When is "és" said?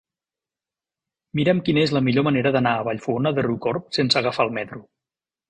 1.89-1.93